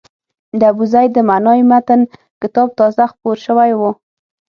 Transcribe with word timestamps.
د 0.59 0.61
ابوزید 0.71 1.09
د 1.13 1.19
معنای 1.29 1.61
متن 1.71 2.01
کتاب 2.41 2.67
تازه 2.79 3.05
خپور 3.11 3.35
شوی 3.45 3.71
و. 3.79 3.81